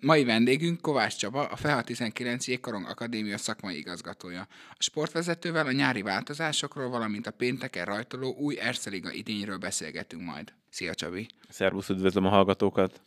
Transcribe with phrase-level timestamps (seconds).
[0.00, 4.40] Mai vendégünk Kovács Csaba, a FEHA 19 Jégkorong Akadémia szakmai igazgatója.
[4.70, 10.52] A sportvezetővel a nyári változásokról, valamint a pénteken rajtoló új Erszeliga idényről beszélgetünk majd.
[10.70, 11.28] Szia Csabi!
[11.48, 13.00] Szervusz, üdvözlöm a hallgatókat!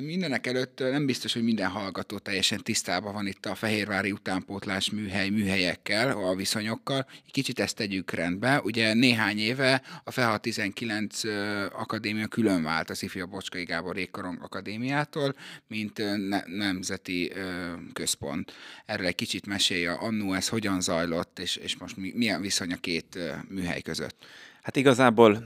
[0.00, 5.28] Mindenek előtt nem biztos, hogy minden hallgató teljesen tisztában van itt a Fehérvári utánpótlás műhely
[5.28, 7.06] műhelyekkel, a viszonyokkal.
[7.30, 8.60] Kicsit ezt tegyük rendbe.
[8.64, 11.20] Ugye néhány éve a FEHA 19
[11.72, 15.34] akadémia külön vált az ifja Bocskai Gábor Ékorong Akadémiától,
[15.66, 17.32] mint ne- nemzeti
[17.92, 18.52] központ.
[18.86, 23.18] Erről egy kicsit mesélje annó ez hogyan zajlott, és, és most milyen viszony a két
[23.48, 24.26] műhely között.
[24.66, 25.38] Hát igazából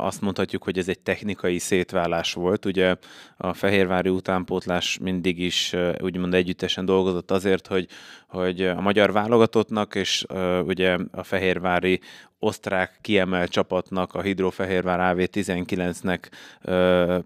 [0.00, 2.64] azt mondhatjuk, hogy ez egy technikai szétválás volt.
[2.64, 2.96] Ugye
[3.36, 7.88] a Fehérvári utánpótlás mindig is úgymond együttesen dolgozott azért, hogy,
[8.28, 10.24] hogy a magyar válogatottnak és
[10.66, 12.00] ugye a Fehérvári
[12.38, 16.20] osztrák kiemelt csapatnak, a Hidrofehérvár AV19-nek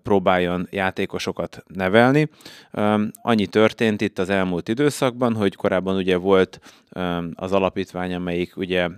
[0.03, 2.29] próbáljon játékosokat nevelni.
[3.23, 6.61] Annyi történt itt az elmúlt időszakban, hogy korábban ugye volt
[7.35, 8.89] az alapítvány, amelyik ugye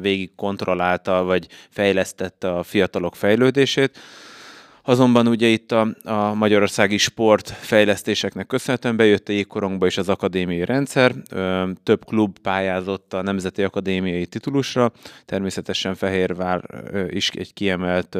[0.00, 1.46] végig kontrollálta, vagy
[1.90, 3.98] fejlesztette a fiatalok fejlődését,
[4.82, 11.14] Azonban ugye itt a, a magyarországi sportfejlesztéseknek köszönhetően bejött a jégkorongba is az akadémiai rendszer.
[11.82, 14.92] Több klub pályázott a Nemzeti Akadémiai titulusra.
[15.24, 16.62] Természetesen Fehérvár
[17.08, 18.18] is egy kiemelt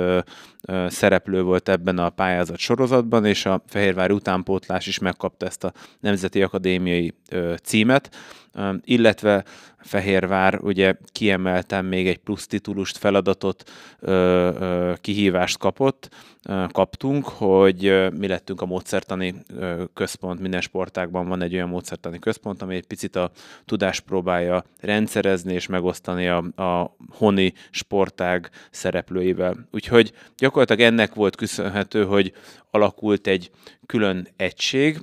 [0.86, 6.42] szereplő volt ebben a pályázat sorozatban, és a Fehérvári utánpótlás is megkapta ezt a Nemzeti
[6.42, 7.14] Akadémiai
[7.62, 8.10] címet
[8.84, 9.44] illetve
[9.82, 13.70] Fehérvár ugye kiemeltem még egy plusz titulust, feladatot,
[15.00, 16.08] kihívást kapott,
[16.72, 19.34] kaptunk, hogy mi lettünk a módszertani
[19.94, 23.30] központ, minden sportágban van egy olyan módszertani központ, ami egy picit a
[23.64, 29.68] tudást próbálja rendszerezni és megosztani a, a honi sportág szereplőivel.
[29.70, 32.32] Úgyhogy gyakorlatilag ennek volt köszönhető, hogy
[32.70, 33.50] alakult egy
[33.90, 34.98] külön egység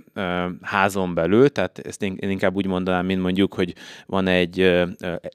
[0.62, 3.74] házon belül, tehát ezt én inkább úgy mondanám, mint mondjuk, hogy
[4.06, 4.86] van egy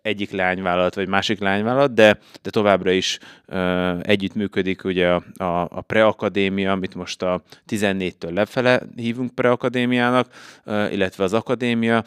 [0.02, 3.18] egyik lányvállalat, vagy másik lányvállalat, de, de továbbra is
[4.02, 10.28] együttműködik ugye a, a, a preakadémia, amit most a 14-től lefele hívunk preakadémiának,
[10.66, 12.04] illetve az akadémia,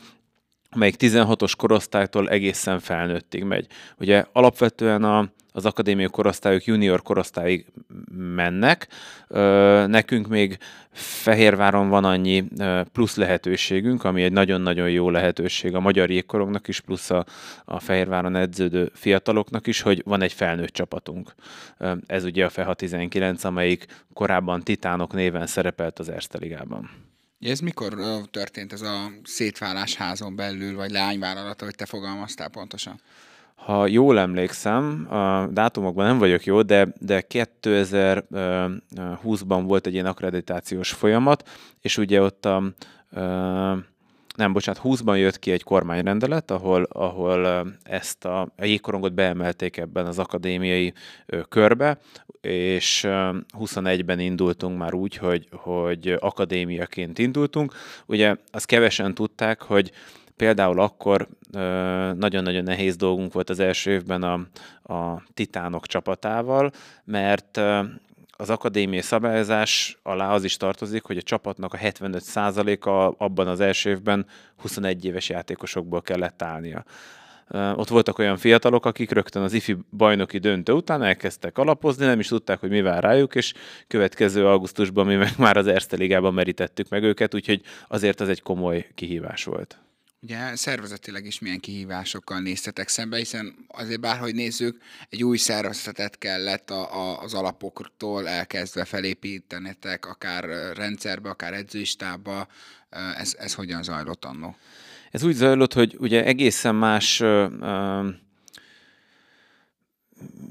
[0.70, 3.68] amelyik 16-os korosztálytól egészen felnőttig megy.
[4.00, 7.66] Ugye alapvetően a, az akadémiai korosztályok junior korosztályig
[8.12, 8.88] mennek.
[9.88, 10.58] Nekünk még
[10.92, 12.44] Fehérváron van annyi
[12.92, 17.26] plusz lehetőségünk, ami egy nagyon-nagyon jó lehetőség a magyar jégkorongnak is, plusz a,
[17.66, 21.36] a Fehérváron edződő fiataloknak is, hogy van egy felnőtt csapatunk.
[22.06, 26.90] Ez ugye a FEHA 19, amelyik korábban Titánok néven szerepelt az Erste Ligában.
[27.40, 27.94] Ez mikor
[28.32, 33.00] történt ez a szétválás házon belül, vagy leányvállalata, hogy te fogalmaztál pontosan?
[33.56, 40.92] Ha jól emlékszem, a dátumokban nem vagyok jó, de, de 2020-ban volt egy ilyen akkreditációs
[40.92, 41.50] folyamat,
[41.82, 42.64] és ugye ott a,
[44.36, 50.06] nem, bocsánat, 20-ban jött ki egy kormányrendelet, ahol, ahol ezt a, a jégkorongot beemelték ebben
[50.06, 50.94] az akadémiai
[51.50, 51.98] körbe,
[52.42, 53.06] és
[53.60, 57.74] 21-ben indultunk már úgy, hogy, hogy akadémiaként indultunk.
[58.06, 59.92] Ugye azt kevesen tudták, hogy
[60.35, 61.28] Például akkor
[62.18, 64.34] nagyon-nagyon nehéz dolgunk volt az első évben a,
[64.94, 66.72] a Titánok csapatával,
[67.03, 67.62] mert
[68.38, 73.90] az akadémiai szabályozás alá az is tartozik, hogy a csapatnak a 75%-a abban az első
[73.90, 74.25] évben
[74.57, 76.85] 21 éves játékosokból kellett állnia.
[77.52, 82.28] Ott voltak olyan fiatalok, akik rögtön az IFI bajnoki döntő után elkezdtek alapozni, nem is
[82.28, 83.53] tudták, hogy mi vár rájuk, és
[83.88, 88.41] következő augusztusban mi meg már az Erste Ligában merítettük meg őket, úgyhogy azért az egy
[88.41, 89.84] komoly kihívás volt.
[90.25, 94.78] Ugye szervezetileg is milyen kihívásokkal néztetek szembe, hiszen azért bárhogy nézzük,
[95.09, 100.44] egy új szervezetet kellett a, a, az alapoktól elkezdve felépítenetek, akár
[100.76, 102.47] rendszerbe, akár edzőistába.
[103.17, 104.55] Ez, ez hogyan zajlott annó?
[105.11, 107.23] Ez úgy zajlott, hogy ugye egészen más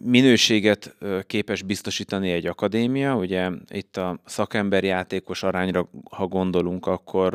[0.05, 0.97] minőséget
[1.27, 7.35] képes biztosítani egy akadémia, ugye itt a szakemberjátékos arányra, ha gondolunk, akkor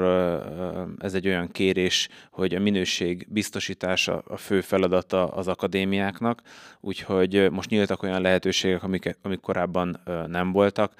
[0.99, 6.41] ez egy olyan kérés, hogy a minőség biztosítása a fő feladata az akadémiáknak,
[6.79, 10.93] úgyhogy most nyíltak olyan lehetőségek, amik, amik korábban nem voltak.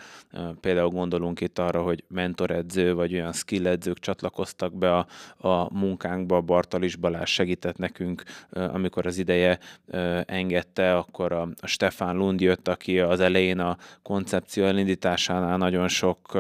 [0.62, 6.96] Például gondolunk itt arra, hogy mentoredző vagy olyan skilledzők csatlakoztak be a, a munkánkba, Bartalis
[6.96, 9.60] Balázs segített nekünk, amikor az ideje
[10.26, 16.38] engedte, akkor a, a Stefán Lund jött, aki az elején a koncepció elindításánál nagyon sok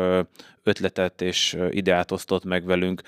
[0.63, 3.01] ötletet és ideát osztott meg velünk,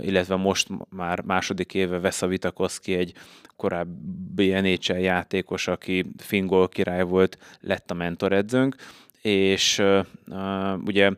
[0.00, 3.12] illetve most már második éve Vesza Vitakoszki egy
[3.56, 8.76] korábbi NHL játékos, aki fingol király volt, lett a mentoredzőnk,
[9.22, 9.82] és
[10.84, 11.10] ugye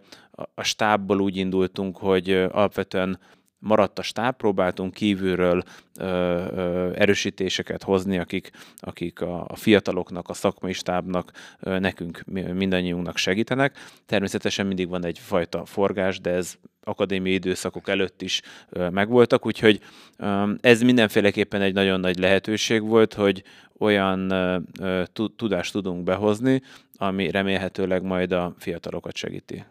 [0.55, 3.19] a stábból úgy indultunk, hogy alapvetően
[3.61, 5.63] maradt a stáb, próbáltunk kívülről
[5.99, 12.23] ö, ö, erősítéseket hozni, akik, akik a, a fiataloknak, a szakmai stábnak, ö, nekünk,
[12.55, 13.79] mindannyiunknak segítenek.
[14.07, 19.81] Természetesen mindig van egyfajta forgás, de ez akadémiai időszakok előtt is ö, megvoltak, úgyhogy
[20.17, 23.43] ö, ez mindenféleképpen egy nagyon nagy lehetőség volt, hogy
[23.79, 25.03] olyan ö,
[25.37, 26.63] tudást tudunk behozni,
[26.97, 29.65] ami remélhetőleg majd a fiatalokat segíti.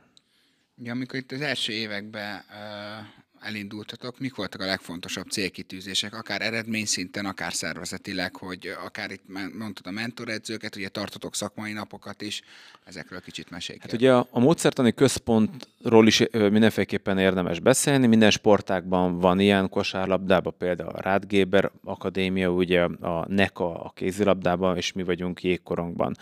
[0.83, 2.41] Ja, amikor itt az első években
[3.41, 9.23] elindultatok, mik voltak a legfontosabb célkitűzések, akár eredményszinten, akár szervezetileg, hogy akár itt
[9.57, 12.41] mondtad a mentoredzőket, ugye tartotok szakmai napokat is,
[12.85, 13.77] ezekről kicsit mesélj.
[13.81, 20.53] Hát ugye a, a módszertani központról is mindenféleképpen érdemes beszélni, minden sportákban van ilyen, kosárlabdában
[20.57, 26.15] például a Rádgéber Akadémia, ugye a NECA a kézilabdában, és mi vagyunk jégkorongban.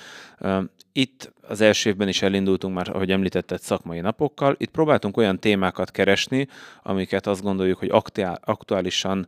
[0.91, 4.55] Itt az első évben is elindultunk már, ahogy említetted, szakmai napokkal.
[4.57, 6.47] Itt próbáltunk olyan témákat keresni,
[6.83, 7.91] amiket azt gondoljuk, hogy
[8.41, 9.27] aktuálisan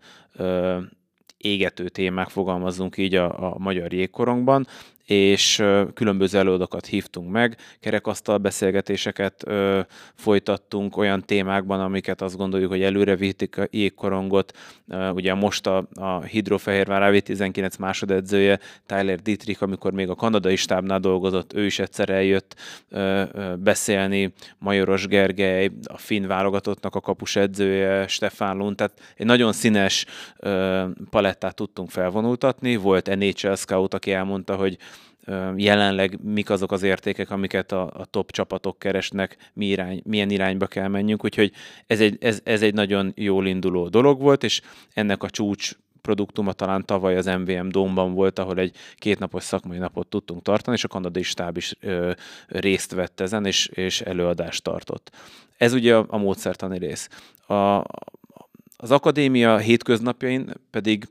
[1.38, 4.68] égető témák, fogalmazzunk így a, a magyar jégkorongban,
[5.10, 5.64] és
[5.94, 9.80] különböző előadókat hívtunk meg, kerekasztal beszélgetéseket ö,
[10.16, 14.58] folytattunk olyan témákban, amiket azt gondoljuk, hogy előre vitték a jégkorongot.
[15.14, 21.54] Ugye most a, a Hidrofehérvár AV19 másodedzője, Tyler Dietrich, amikor még a kanadai stábnál dolgozott,
[21.54, 22.56] ő is egyszer eljött
[23.60, 30.06] beszélni, Majoros Gergely, a finn válogatottnak a kapus edzője, Stefán Lund, tehát egy nagyon színes
[31.10, 32.76] palettát tudtunk felvonultatni.
[32.76, 34.78] Volt NHL Scout, aki elmondta, hogy
[35.56, 40.68] jelenleg mik azok az értékek, amiket a, a top csapatok keresnek, mi irány, milyen irányba
[40.68, 41.52] kell menjünk, úgyhogy
[41.88, 44.62] ez egy, ez, ez egy nagyon jól induló dolog volt, és
[44.94, 45.72] ennek a csúcs
[46.02, 50.84] produktuma talán tavaly az MVM Domban volt, ahol egy kétnapos szakmai napot tudtunk tartani, és
[50.84, 52.12] a kanadai stáb is ö,
[52.48, 55.12] részt vett ezen, és, és előadást tartott.
[55.58, 57.10] Ez ugye a, a módszertani rész.
[57.48, 57.84] A,
[58.78, 61.08] az akadémia hétköznapjain pedig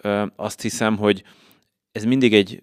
[0.00, 1.22] ö, azt hiszem, hogy
[1.92, 2.62] ez mindig egy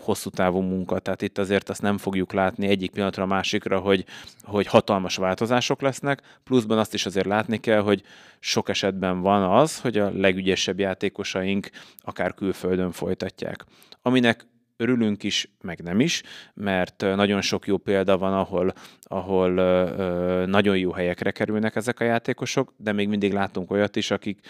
[0.00, 4.04] hosszú távú munka, tehát itt azért azt nem fogjuk látni egyik pillanatra a másikra, hogy,
[4.42, 8.02] hogy hatalmas változások lesznek, pluszban azt is azért látni kell, hogy
[8.40, 13.64] sok esetben van az, hogy a legügyesebb játékosaink akár külföldön folytatják.
[14.02, 14.46] Aminek
[14.76, 16.22] örülünk is, meg nem is,
[16.54, 18.72] mert nagyon sok jó példa van, ahol,
[19.02, 24.10] ahol ö, nagyon jó helyekre kerülnek ezek a játékosok, de még mindig látunk olyat is,
[24.10, 24.40] akik,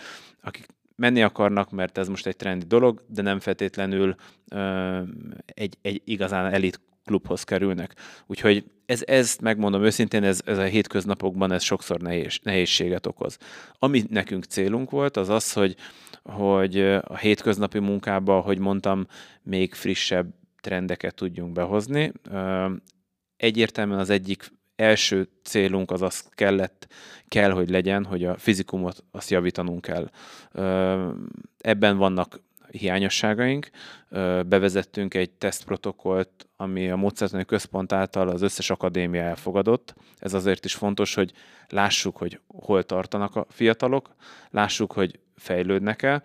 [0.42, 0.66] akik
[0.96, 4.14] menni akarnak, mert ez most egy trendi dolog, de nem feltétlenül
[5.46, 7.94] egy, egy igazán elit klubhoz kerülnek.
[8.26, 13.38] Úgyhogy ez, ezt megmondom őszintén, ez, ez a hétköznapokban ez sokszor nehéz, nehézséget okoz.
[13.78, 15.76] Ami nekünk célunk volt, az az, hogy,
[16.22, 19.06] hogy a hétköznapi munkában, hogy mondtam,
[19.42, 22.12] még frissebb trendeket tudjunk behozni.
[23.36, 24.52] Egyértelműen az egyik
[24.82, 26.86] első célunk az az kellett,
[27.28, 30.10] kell, hogy legyen, hogy a fizikumot azt javítanunk kell.
[31.58, 32.40] Ebben vannak
[32.70, 33.70] hiányosságaink.
[34.46, 39.94] Bevezettünk egy tesztprotokollt, ami a módszertani központ által az összes akadémia elfogadott.
[40.18, 41.32] Ez azért is fontos, hogy
[41.68, 44.14] lássuk, hogy hol tartanak a fiatalok,
[44.50, 46.22] lássuk, hogy fejlődnek-e,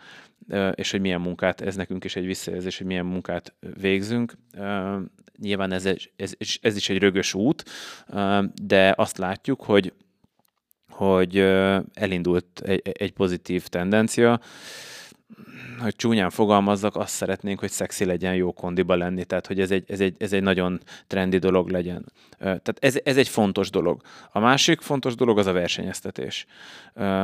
[0.76, 4.34] és hogy milyen munkát, ez nekünk is egy visszajelzés, hogy milyen munkát végzünk.
[5.40, 5.86] Nyilván ez,
[6.16, 7.64] ez, ez is egy rögös út,
[8.64, 9.94] de azt látjuk, hogy,
[10.90, 11.38] hogy
[11.94, 14.40] elindult egy, egy pozitív tendencia,
[15.80, 19.84] hogy csúnyán fogalmazzak, azt szeretnénk, hogy szexi legyen jó kondiba lenni, tehát hogy ez egy,
[19.88, 22.06] ez egy, ez egy nagyon trendi dolog legyen.
[22.40, 24.02] Tehát ez, ez egy fontos dolog.
[24.32, 26.46] A másik fontos dolog az a versenyeztetés.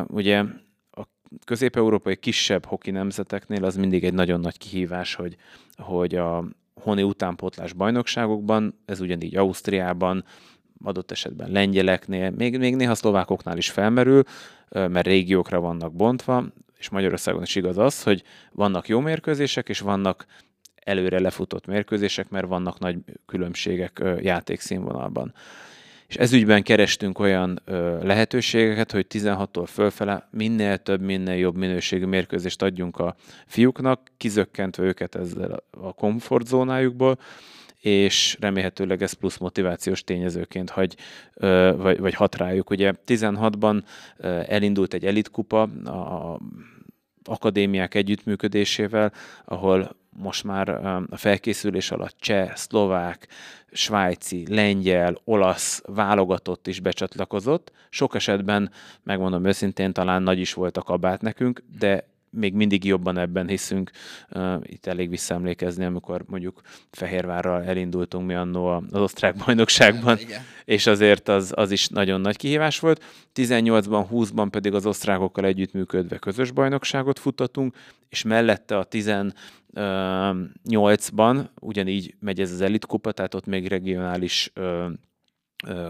[0.07, 0.43] Ugye
[1.45, 5.35] közép-európai kisebb hoki nemzeteknél az mindig egy nagyon nagy kihívás, hogy,
[5.77, 6.45] hogy a
[6.81, 10.23] honi utánpótlás bajnokságokban, ez ugyanígy Ausztriában,
[10.83, 14.23] adott esetben lengyeleknél, még, még néha szlovákoknál is felmerül,
[14.69, 16.45] mert régiókra vannak bontva,
[16.77, 20.25] és Magyarországon is igaz az, hogy vannak jó mérkőzések, és vannak
[20.75, 25.33] előre lefutott mérkőzések, mert vannak nagy különbségek játékszínvonalban.
[26.13, 32.61] És ezügyben kerestünk olyan ö, lehetőségeket, hogy 16-tól fölfele minél több, minél jobb minőségű mérkőzést
[32.61, 33.15] adjunk a
[33.45, 37.19] fiúknak, kizökkentve őket ezzel a komfortzónájukból,
[37.79, 40.95] és remélhetőleg ez plusz motivációs tényezőként hagy,
[41.75, 42.69] vagy, vagy hat rájuk.
[42.69, 43.83] Ugye 16-ban
[44.47, 46.39] elindult egy elitkupa a
[47.23, 49.13] akadémiák együttműködésével,
[49.45, 53.27] ahol most már a felkészülés alatt cseh, szlovák,
[53.71, 57.71] svájci, lengyel, olasz válogatott is becsatlakozott.
[57.89, 58.71] Sok esetben,
[59.03, 63.91] megmondom őszintén, talán nagy is volt a kabát nekünk, de még mindig jobban ebben hiszünk.
[64.61, 66.61] Itt elég visszaemlékezni, amikor mondjuk
[66.91, 70.41] Fehérvárral elindultunk mi annó az osztrák bajnokságban, Igen.
[70.65, 73.03] és azért az, az is nagyon nagy kihívás volt.
[73.35, 77.75] 18-ban, 20-ban pedig az osztrákokkal együttműködve közös bajnokságot futtatunk,
[78.09, 84.51] és mellette a 18-ban ugyanígy megy ez az elitkupa, tehát ott még regionális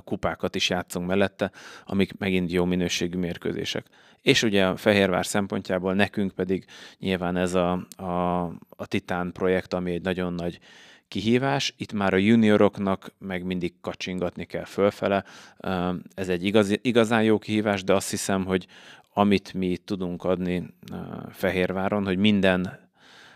[0.04, 1.52] kupákat is játszunk mellette,
[1.86, 3.86] amik megint jó minőségű mérkőzések.
[4.22, 6.66] És ugye a Fehérvár szempontjából nekünk pedig
[7.00, 10.60] nyilván ez a, a, a Titán projekt, ami egy nagyon nagy
[11.08, 11.74] kihívás.
[11.78, 15.24] Itt már a junioroknak meg mindig kacsingatni kell fölfele.
[16.14, 18.68] Ez egy igaz, igazán jó kihívás, de azt hiszem, hogy
[19.14, 20.74] amit mi tudunk adni
[21.30, 22.90] Fehérváron, hogy minden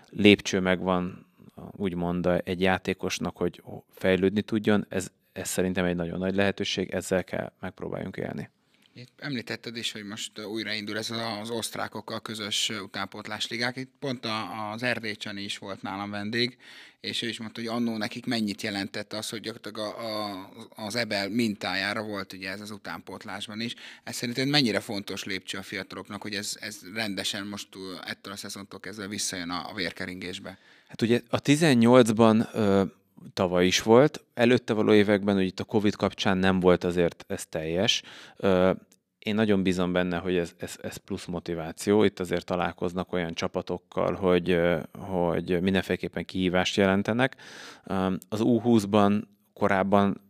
[0.10, 1.26] lépcső megvan
[1.72, 7.52] úgymond egy játékosnak, hogy fejlődni tudjon, ez, ez szerintem egy nagyon nagy lehetőség, ezzel kell
[7.60, 8.50] megpróbáljunk élni.
[8.94, 13.76] Itt említetted is, hogy most újraindul ez az osztrákokkal közös utánpótlás ligák.
[13.76, 14.28] Itt pont
[14.74, 16.58] az Erdélycsani is volt nálam vendég,
[17.00, 20.96] és ő is mondta, hogy annó nekik mennyit jelentett az, hogy gyakorlatilag a, a, az
[20.96, 23.76] Ebel mintájára volt ugye ez az utánpótlásban is.
[24.04, 27.68] Ez szerintem mennyire fontos lépcső a fiataloknak, hogy ez, ez rendesen most
[28.06, 30.58] ettől a szezontól kezdve visszajön a, a vérkeringésbe.
[30.88, 32.48] Hát ugye a 18-ban
[33.34, 34.24] tavaly is volt.
[34.34, 38.04] Előtte való években, hogy itt a Covid kapcsán nem volt azért ez teljes.
[39.20, 42.04] Én nagyon bízom benne, hogy ez, ez, ez plusz motiváció.
[42.04, 44.60] Itt azért találkoznak olyan csapatokkal, hogy,
[45.00, 47.36] hogy mindenféleképpen kihívást jelentenek.
[48.30, 49.22] Az U20-ban
[49.54, 50.22] korábban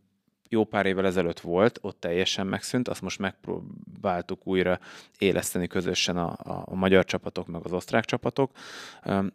[0.50, 4.79] jó pár évvel ezelőtt volt, ott teljesen megszűnt, azt most megpróbáltuk újra
[5.17, 8.51] éleszteni közösen a, a, magyar csapatok, meg az osztrák csapatok.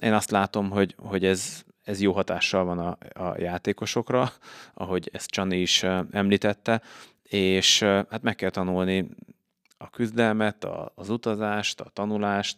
[0.01, 4.33] Én azt látom, hogy, hogy ez, ez jó hatással van a, a játékosokra,
[4.75, 6.83] ahogy ezt Csani is említette,
[7.23, 9.09] és hát meg kell tanulni
[9.83, 12.57] a küzdelmet, a, az utazást, a tanulást.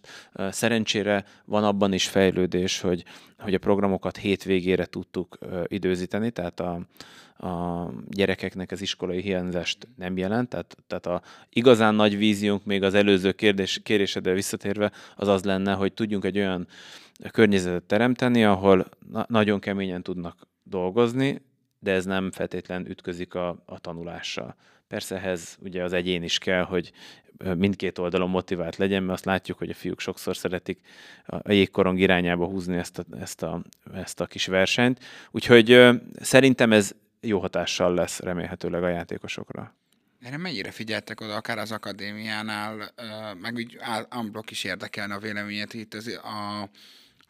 [0.51, 3.05] Szerencsére van abban is fejlődés, hogy,
[3.39, 6.81] hogy a programokat hétvégére tudtuk időzíteni, tehát a,
[7.47, 12.95] a gyerekeknek az iskolai hiányzást nem jelent, tehát, tehát a igazán nagy víziónk még az
[12.95, 16.67] előző kérdés, kérésedre visszatérve az az lenne, hogy tudjunk egy olyan
[17.31, 21.43] környezetet teremteni, ahol na- nagyon keményen tudnak dolgozni,
[21.79, 24.55] de ez nem feltétlen ütközik a, a tanulással.
[24.89, 26.93] Persze ehhez ugye az egyén is kell, hogy
[27.57, 30.81] mindkét oldalon motivált legyen, mert azt látjuk, hogy a fiúk sokszor szeretik
[31.27, 33.63] a jégkorong irányába húzni ezt a, ezt a,
[33.95, 35.05] ezt a kis versenyt.
[35.31, 35.81] Úgyhogy
[36.21, 39.75] szerintem ez jó hatással lesz remélhetőleg a játékosokra.
[40.21, 42.93] Erre mennyire figyeltek oda, akár az akadémiánál,
[43.41, 43.79] meg úgy
[44.17, 46.69] unblock is érdekelne a véleményet itt az, a,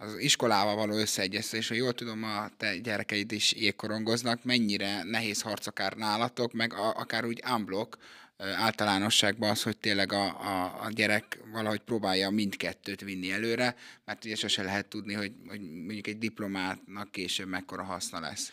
[0.04, 5.66] az iskolával való összeegyeztetés, ha jól tudom, a te gyerekeid is jégkorongoznak, mennyire nehéz harc
[5.66, 7.98] akár nálatok, meg a, akár úgy unblock
[8.38, 14.34] általánosságban az, hogy tényleg a, a, a gyerek valahogy próbálja mindkettőt vinni előre, mert ugye
[14.34, 18.52] sose lehet tudni, hogy, hogy mondjuk egy diplomátnak később mekkora haszna lesz.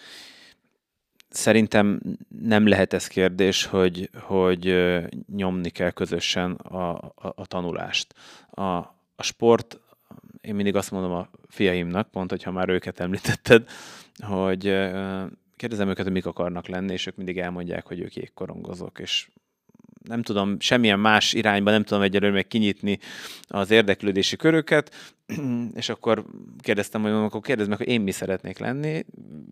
[1.29, 1.99] Szerintem
[2.41, 4.75] nem lehet ez kérdés, hogy, hogy
[5.35, 8.13] nyomni kell közösen a, a, a tanulást.
[8.49, 8.61] A,
[9.15, 9.79] a sport,
[10.41, 13.69] én mindig azt mondom a fiaimnak, pont, hogyha már őket említetted,
[14.19, 14.63] hogy
[15.55, 19.27] kérdezem őket, hogy mik akarnak lenni, és ők mindig elmondják, hogy ők jégkorongozók, és
[20.03, 22.99] nem tudom, semmilyen más irányba nem tudom egyelőre meg kinyitni
[23.47, 25.15] az érdeklődési köröket,
[25.81, 26.25] és akkor
[26.59, 29.05] kérdeztem, hogy akkor kérdezd meg, hogy én mi szeretnék lenni.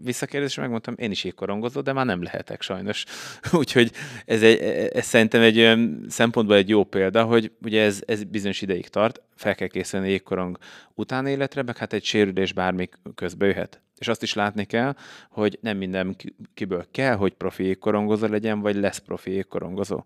[0.03, 3.03] Visszakérdeztem, és megmondtam, én is jégkorongozó, de már nem lehetek sajnos.
[3.51, 3.91] Úgyhogy
[4.25, 4.59] ez, egy,
[4.93, 9.21] ez szerintem egy olyan szempontból egy jó példa, hogy ugye ez, ez bizonyos ideig tart,
[9.35, 10.57] fel kell készülni jégkorong
[10.93, 13.81] utánéletre, meg hát egy sérülés bármi közbe jöhet.
[13.99, 14.95] És azt is látni kell,
[15.29, 16.15] hogy nem minden
[16.53, 20.03] kiből kell, hogy profi jégkorongozó legyen, vagy lesz profi jégkorongozó.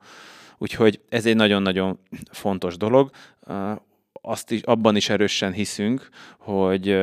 [0.58, 2.00] Úgyhogy ez egy nagyon-nagyon
[2.32, 3.12] fontos dolog
[4.22, 7.00] azt is, abban is erősen hiszünk, hogy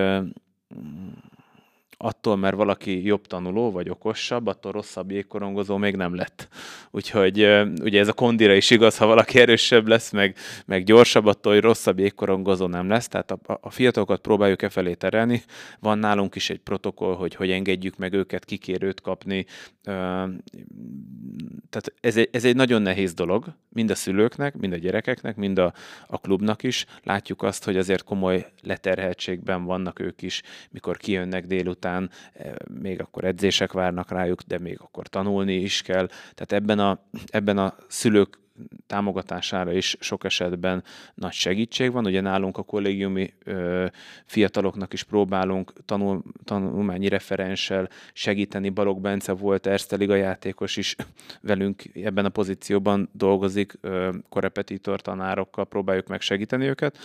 [2.02, 6.48] attól, mert valaki jobb tanuló, vagy okosabb, attól rosszabb jégkorongozó még nem lett.
[6.90, 7.38] Úgyhogy
[7.82, 11.62] ugye ez a kondira is igaz, ha valaki erősebb lesz, meg, meg gyorsabb, attól, hogy
[11.62, 13.08] rosszabb jégkorongozó nem lesz.
[13.08, 15.42] Tehát a, a fiatalokat próbáljuk e felé terelni.
[15.80, 19.46] Van nálunk is egy protokoll, hogy hogy engedjük meg őket kikérőt kapni.
[21.70, 25.58] Tehát ez egy, ez egy nagyon nehéz dolog, mind a szülőknek, mind a gyerekeknek, mind
[25.58, 25.72] a,
[26.06, 26.86] a klubnak is.
[27.02, 33.24] Látjuk azt, hogy azért komoly leterheltségben vannak ők is, mikor kijönnek délután, eh, még akkor
[33.24, 36.06] edzések várnak rájuk, de még akkor tanulni is kell.
[36.06, 36.98] Tehát ebben a,
[37.30, 38.40] ebben a szülők
[38.86, 42.06] támogatására is sok esetben nagy segítség van.
[42.06, 43.86] Ugye nálunk a kollégiumi ö,
[44.24, 48.68] fiataloknak is próbálunk tanul, tanulmányi referenssel segíteni.
[48.68, 50.96] Balog Bence volt Erste Liga játékos is
[51.40, 56.98] velünk ebben a pozícióban dolgozik, ö, korepetitor tanárokkal próbáljuk meg segíteni őket.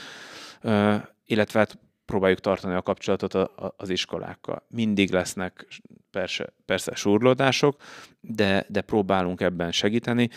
[0.61, 4.63] Ö, illetve hát próbáljuk tartani a kapcsolatot a, a, az iskolákkal.
[4.67, 5.67] Mindig lesznek
[6.11, 7.75] persze, persze surlódások,
[8.19, 10.29] de, de próbálunk ebben segíteni.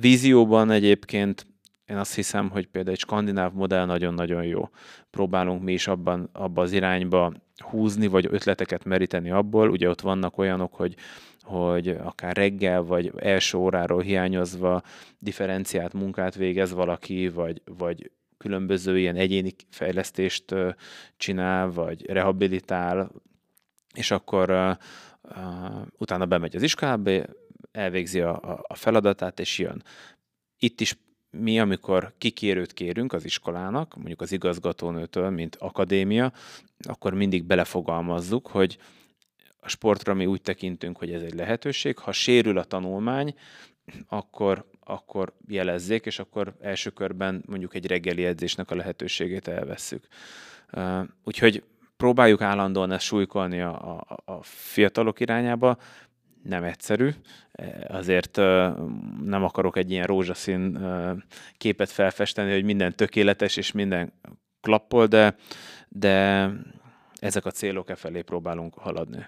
[0.00, 1.46] Vízióban egyébként
[1.86, 4.68] én azt hiszem, hogy például egy skandináv modell nagyon-nagyon jó.
[5.10, 9.70] Próbálunk mi is abban, abban az irányba húzni, vagy ötleteket meríteni abból.
[9.70, 10.96] Ugye ott vannak olyanok, hogy
[11.48, 14.82] hogy akár reggel vagy első óráról hiányozva
[15.18, 18.10] differenciált munkát végez valaki, vagy, vagy
[18.48, 20.54] különböző ilyen egyéni fejlesztést
[21.16, 23.10] csinál, vagy rehabilitál,
[23.94, 24.76] és akkor
[25.98, 27.10] utána bemegy az iskolába,
[27.72, 29.82] elvégzi a, a feladatát, és jön.
[30.58, 30.96] Itt is
[31.30, 36.32] mi, amikor kikérőt kérünk az iskolának, mondjuk az igazgatónőtől, mint akadémia,
[36.78, 38.78] akkor mindig belefogalmazzuk, hogy
[39.56, 41.98] a sportra mi úgy tekintünk, hogy ez egy lehetőség.
[41.98, 43.34] Ha sérül a tanulmány,
[44.06, 50.06] akkor akkor jelezzék, és akkor első körben mondjuk egy reggeli edzésnek a lehetőségét elvesszük.
[51.24, 51.62] Úgyhogy
[51.96, 55.76] próbáljuk állandóan ezt súlykolni a, a, a fiatalok irányába,
[56.42, 57.10] nem egyszerű,
[57.88, 58.36] azért
[59.24, 60.78] nem akarok egy ilyen rózsaszín
[61.56, 64.12] képet felfesteni, hogy minden tökéletes és minden
[64.60, 65.36] klappol, de,
[65.88, 66.48] de
[67.20, 69.26] ezek a célok e felé próbálunk haladni.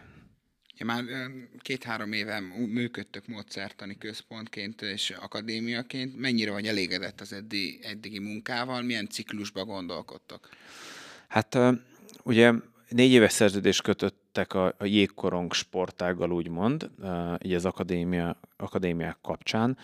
[0.80, 1.04] Ja, már
[1.58, 6.18] két-három éve működtök módszertani központként és akadémiaként.
[6.18, 8.82] Mennyire vagy elégedett az eddi, eddigi munkával?
[8.82, 10.48] Milyen ciklusba gondolkodtok?
[11.28, 11.58] Hát
[12.22, 12.52] ugye
[12.88, 16.90] négy éves szerződést kötöttek a, a jégkorong sportággal, úgymond,
[17.42, 19.78] így az akadémia, akadémiák kapcsán.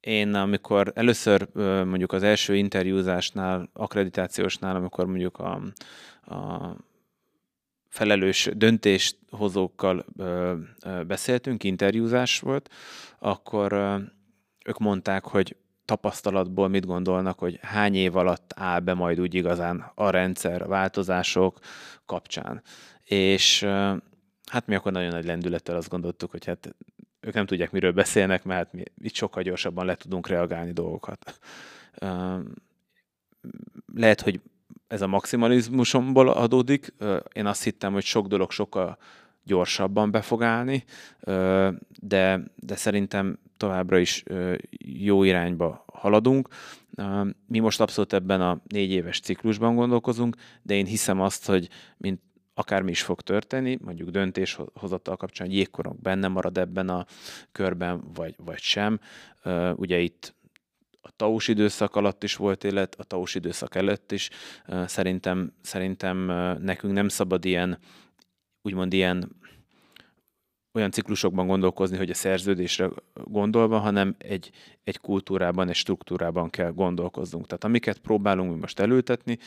[0.00, 1.48] Én amikor először
[1.84, 5.62] mondjuk az első interjúzásnál, akkreditációsnál, amikor mondjuk a,
[6.34, 6.76] a
[7.96, 10.04] felelős döntéshozókkal
[11.06, 12.70] beszéltünk, interjúzás volt,
[13.18, 13.72] akkor
[14.64, 19.92] ők mondták, hogy tapasztalatból mit gondolnak, hogy hány év alatt áll be majd úgy igazán
[19.94, 21.58] a rendszer, változások
[22.06, 22.62] kapcsán.
[23.04, 23.62] És
[24.50, 26.76] hát mi akkor nagyon nagy lendülettel azt gondoltuk, hogy hát
[27.20, 31.38] ők nem tudják, miről beszélnek, mert hát mi itt sokkal gyorsabban le tudunk reagálni dolgokat.
[33.94, 34.40] Lehet, hogy
[34.86, 36.94] ez a maximalizmusomból adódik.
[37.32, 38.98] Én azt hittem, hogy sok dolog sokkal
[39.44, 40.20] gyorsabban be
[42.00, 44.22] de, de szerintem továbbra is
[44.78, 46.48] jó irányba haladunk.
[47.46, 52.20] Mi most abszolút ebben a négy éves ciklusban gondolkozunk, de én hiszem azt, hogy mint
[52.54, 57.06] akármi is fog történni, mondjuk döntéshozattal kapcsolatban, hogy jégkorong benne marad ebben a
[57.52, 59.00] körben, vagy, vagy sem.
[59.74, 60.34] Ugye itt
[61.06, 64.30] a taus időszak alatt is volt élet, a taus időszak előtt is.
[64.86, 66.18] Szerintem, szerintem
[66.60, 67.78] nekünk nem szabad ilyen,
[68.62, 69.36] úgymond ilyen
[70.76, 72.90] olyan ciklusokban gondolkozni, hogy a szerződésre
[73.24, 74.50] gondolva, hanem egy,
[74.84, 77.46] egy kultúrában, egy struktúrában kell gondolkoznunk.
[77.46, 79.38] Tehát amiket próbálunk mi most elültetni,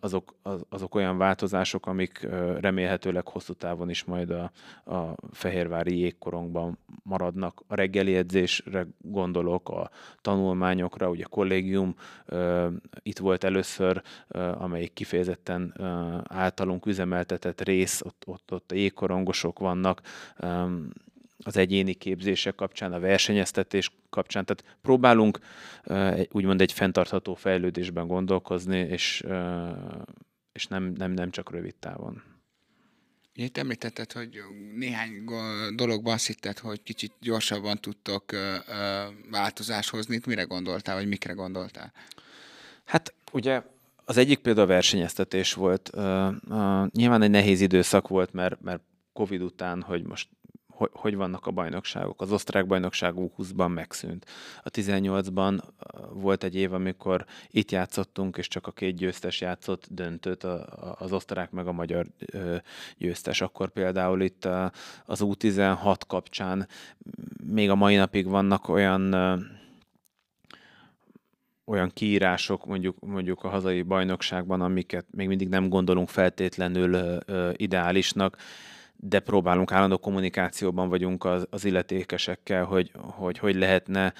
[0.00, 0.34] azok,
[0.68, 2.28] azok olyan változások, amik
[2.60, 4.50] remélhetőleg hosszú távon is majd a,
[4.94, 7.62] a fehérvári jégkorongban maradnak.
[7.66, 11.94] A reggeli edzésre gondolok, a tanulmányokra, ugye a kollégium
[13.02, 14.02] itt volt először,
[14.58, 15.74] amelyik kifejezetten
[16.24, 20.00] általunk üzemeltetett rész, ott, ott, ott a jégkorongosok vannak,
[21.44, 24.44] az egyéni képzések kapcsán, a versenyeztetés kapcsán.
[24.44, 25.38] Tehát próbálunk
[26.30, 29.24] úgymond egy fenntartható fejlődésben gondolkozni, és,
[30.52, 32.22] és nem, nem, nem csak rövid távon.
[33.34, 34.40] Itt említetted, hogy
[34.76, 35.24] néhány
[35.74, 38.24] dologban azt hitted, hogy kicsit gyorsabban tudtok
[39.30, 40.20] változást hozni.
[40.26, 41.92] Mire gondoltál, vagy mikre gondoltál?
[42.84, 43.62] Hát ugye
[44.04, 45.90] az egyik például a versenyeztetés volt.
[46.92, 48.82] Nyilván egy nehéz időszak volt, mert, mert
[49.18, 50.28] Covid után, hogy most
[50.92, 52.20] hogy, vannak a bajnokságok.
[52.20, 54.26] Az osztrák bajnokság U20-ban megszűnt.
[54.62, 55.60] A 18-ban
[56.12, 60.44] volt egy év, amikor itt játszottunk, és csak a két győztes játszott döntőt,
[60.98, 62.06] az osztrák meg a magyar
[62.98, 63.40] győztes.
[63.40, 64.44] Akkor például itt
[65.04, 66.68] az U16 kapcsán
[67.44, 69.14] még a mai napig vannak olyan
[71.64, 77.18] olyan kiírások mondjuk, mondjuk a hazai bajnokságban, amiket még mindig nem gondolunk feltétlenül
[77.52, 78.36] ideálisnak,
[79.00, 84.12] de próbálunk állandó kommunikációban vagyunk az, az illetékesekkel, hogy, hogy hogy lehetne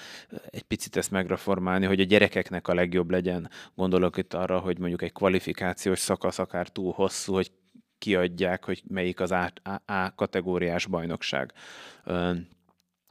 [0.49, 3.49] egy picit ezt megreformálni, hogy a gyerekeknek a legjobb legyen.
[3.75, 7.51] Gondolok itt arra, hogy mondjuk egy kvalifikációs szakasz akár túl hosszú, hogy
[7.97, 11.53] kiadják, hogy melyik az A, A, A kategóriás bajnokság.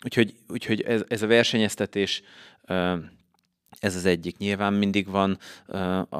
[0.04, 2.22] Úgyhogy, úgyhogy ez, ez a versenyeztetés
[3.78, 4.36] ez az egyik.
[4.36, 5.38] Nyilván mindig van
[6.08, 6.16] a,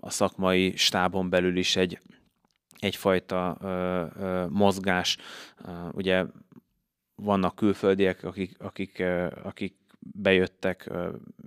[0.00, 1.98] a szakmai stábon belül is egy
[2.80, 5.16] egyfajta ö, ö, mozgás.
[5.92, 6.24] Ugye
[7.14, 9.02] vannak külföldiek, akik, akik,
[9.42, 10.90] akik bejöttek,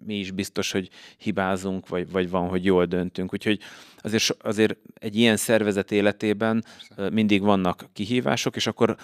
[0.06, 3.34] mi is biztos, hogy hibázunk, vagy, vagy van, hogy jól döntünk.
[3.34, 3.60] Úgyhogy
[3.98, 6.64] azért, azért egy ilyen szervezet életében
[7.12, 8.98] mindig vannak kihívások, és akkor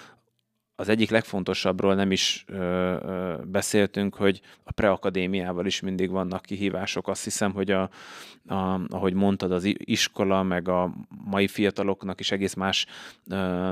[0.80, 7.08] az egyik legfontosabbról nem is ö, ö, beszéltünk, hogy a preakadémiával is mindig vannak kihívások.
[7.08, 7.90] Azt hiszem, hogy a,
[8.48, 10.94] a, ahogy mondtad, az iskola, meg a
[11.26, 12.86] mai fiataloknak is egész más
[13.30, 13.72] ö,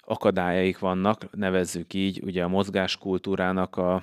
[0.00, 4.02] akadályaik vannak, nevezzük így, ugye a mozgáskultúrának a,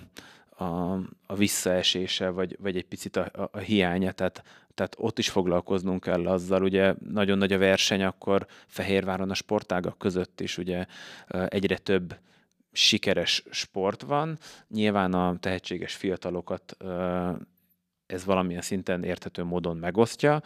[0.49, 0.93] a,
[1.25, 4.43] a visszaesése, vagy, vagy egy picit a, a, a hiánya, tehát,
[4.77, 9.97] tehát ott is foglalkoznunk kell azzal, ugye nagyon nagy a verseny, akkor Fehérváron a sportágak
[9.97, 10.85] között is ugye
[11.47, 12.17] egyre több
[12.71, 14.37] sikeres sport van.
[14.67, 16.77] Nyilván a tehetséges fiatalokat
[18.05, 20.41] ez valamilyen szinten érthető módon megosztja.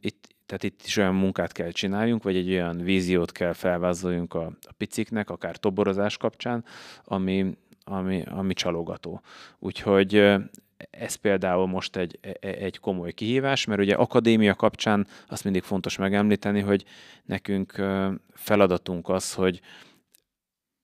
[0.00, 4.44] Itt, tehát itt is olyan munkát kell csináljunk, vagy egy olyan víziót kell felvázoljunk a,
[4.44, 6.64] a piciknek, akár toborozás kapcsán,
[7.04, 9.22] ami, ami, ami csalogató.
[9.58, 10.34] Úgyhogy
[10.90, 15.62] ez például most egy, e, e, egy komoly kihívás, mert ugye akadémia kapcsán azt mindig
[15.62, 16.84] fontos megemlíteni, hogy
[17.24, 17.82] nekünk
[18.32, 19.60] feladatunk az, hogy,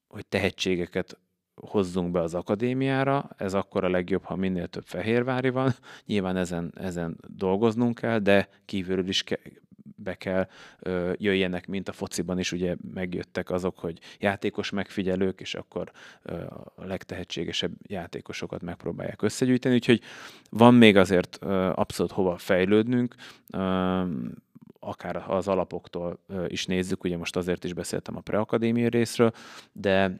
[0.07, 1.19] hogy tehetségeket
[1.55, 5.73] hozzunk be az akadémiára, ez akkor a legjobb, ha minél több fehérvári van.
[6.07, 9.61] Nyilván ezen, ezen dolgoznunk kell, de kívülről is ke-
[10.09, 15.55] be kell ö, jöjjenek, mint a fociban is ugye megjöttek azok, hogy játékos megfigyelők, és
[15.55, 15.93] akkor
[16.23, 16.33] ö,
[16.77, 20.01] a legtehetségesebb játékosokat megpróbálják összegyűjteni, úgyhogy
[20.51, 23.15] van még azért ö, abszolút hova fejlődnünk,
[23.51, 24.03] ö,
[24.81, 29.33] akár az alapoktól is nézzük, ugye most azért is beszéltem a preakadémia részről,
[29.73, 30.17] de,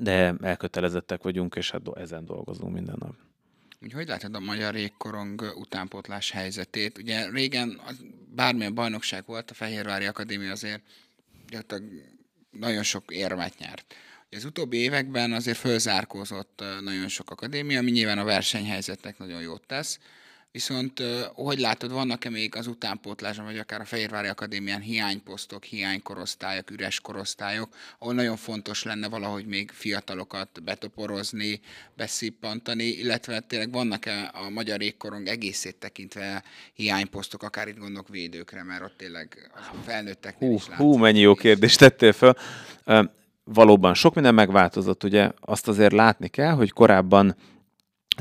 [0.00, 3.27] de elkötelezettek vagyunk, és hát ezen dolgozunk minden nap.
[3.80, 6.98] Úgy hogy látod a magyar jégkorong utánpótlás helyzetét?
[6.98, 7.80] Ugye régen
[8.34, 10.82] bármilyen bajnokság volt, a Fehérvári Akadémia azért
[12.50, 13.94] nagyon sok érmet nyert.
[14.30, 19.98] Az utóbbi években azért fölzárkózott nagyon sok akadémia, ami nyilván a versenyhelyzetnek nagyon jót tesz,
[20.52, 21.02] Viszont
[21.34, 27.68] hogy látod, vannak-e még az utánpótlásban, vagy akár a Fehérvári Akadémián hiányposztok, hiánykorosztályok, üres korosztályok,
[27.98, 31.60] ahol nagyon fontos lenne valahogy még fiatalokat betoporozni,
[31.96, 38.82] beszippantani, illetve tényleg vannak-e a magyar égkorong egészét tekintve hiányposztok, akár itt gondolok védőkre, mert
[38.82, 42.36] ott tényleg a felnőttek hú, is Hú, mennyi jó kérdést tettél fel.
[43.44, 47.36] Valóban sok minden megváltozott, ugye azt azért látni kell, hogy korábban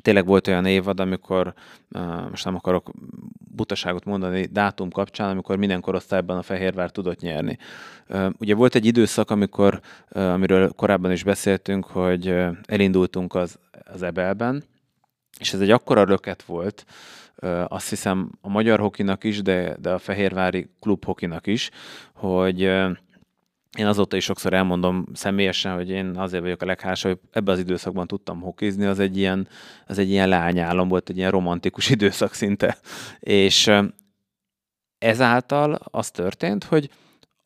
[0.01, 1.53] tényleg volt olyan évad, amikor,
[2.29, 2.91] most nem akarok
[3.55, 7.57] butaságot mondani dátum kapcsán, amikor minden korosztályban a Fehérvár tudott nyerni.
[8.39, 9.79] Ugye volt egy időszak, amikor,
[10.09, 13.59] amiről korábban is beszéltünk, hogy elindultunk az,
[13.93, 14.63] az Ebelben,
[15.39, 16.85] és ez egy akkora röket volt,
[17.67, 21.69] azt hiszem a magyar hokinak is, de, de a Fehérvári klub hokinak is,
[22.13, 22.71] hogy
[23.77, 27.59] én azóta is sokszor elmondom személyesen, hogy én azért vagyok a leghásabb, hogy ebben az
[27.59, 29.47] időszakban tudtam hokizni, az egy ilyen,
[29.85, 32.77] az egy ilyen leányálom volt, egy ilyen romantikus időszak szinte.
[33.19, 33.71] És
[34.97, 36.89] ezáltal az történt, hogy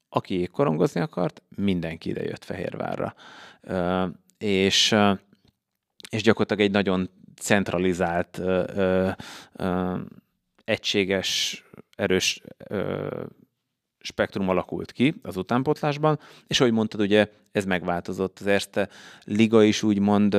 [0.10, 3.14] aki korongozni akart, mindenki ide jött Fehérvárra.
[4.38, 4.96] És,
[6.10, 8.42] és gyakorlatilag egy nagyon centralizált,
[10.64, 11.64] egységes,
[11.96, 12.42] erős
[14.02, 18.40] spektrum alakult ki az utánpotlásban, és ahogy mondtad, ugye ez megváltozott.
[18.40, 18.90] Az Erste
[19.24, 20.38] Liga is úgymond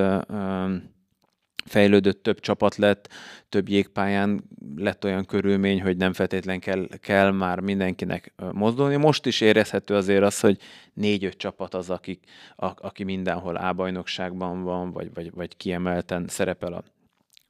[1.65, 3.09] fejlődött, több csapat lett,
[3.49, 4.45] több jégpályán
[4.77, 8.97] lett olyan körülmény, hogy nem feltétlen kell, kell már mindenkinek mozdulni.
[8.97, 10.59] Most is érezhető azért az, hogy
[10.95, 12.25] négy-öt csapat az, akik,
[12.57, 16.85] a, aki mindenhol A-bajnokságban van, vagy, vagy, vagy kiemelten szerepel a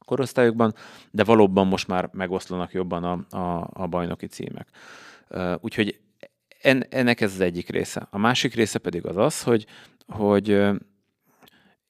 [0.05, 0.75] korosztályokban,
[1.11, 4.69] de valóban most már megoszlanak jobban a, a, a bajnoki címek.
[5.61, 6.01] Úgyhogy
[6.63, 8.07] en, ennek ez az egyik része.
[8.11, 9.67] A másik része pedig az az, hogy,
[10.07, 10.49] hogy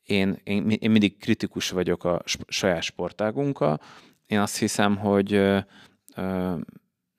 [0.02, 3.80] én, én, én mindig kritikus vagyok a saját sportágunkkal.
[4.26, 5.62] Én azt hiszem, hogy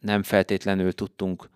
[0.02, 1.50] nem feltétlenül tudtunk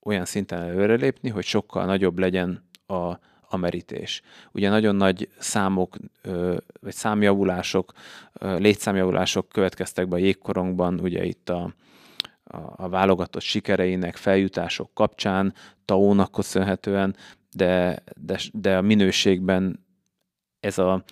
[0.00, 4.22] olyan szinten előrelépni, hogy sokkal nagyobb legyen a, a merítés.
[4.52, 5.96] Ugye nagyon nagy számok,
[6.80, 7.92] vagy számjavulások,
[8.40, 11.74] létszámjavulások következtek be a jégkorongban, ugye itt a,
[12.44, 17.16] a, a válogatott sikereinek, feljutások kapcsán, Taónak köszönhetően,
[17.52, 19.86] de, de, de a minőségben
[20.60, 21.04] ez, a,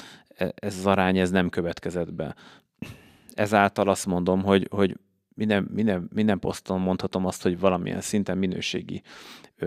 [0.55, 2.35] ez az arány ez nem következett be.
[3.35, 4.97] Ezáltal azt mondom, hogy, hogy
[5.35, 9.03] minden, minden, minden poszton mondhatom azt, hogy valamilyen szinten minőségi